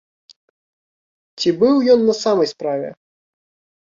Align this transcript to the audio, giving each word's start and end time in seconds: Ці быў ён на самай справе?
Ці 1.41 1.49
быў 1.63 1.75
ён 1.97 2.05
на 2.07 2.15
самай 2.23 2.47
справе? 2.53 2.89